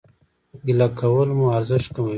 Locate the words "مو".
1.37-1.45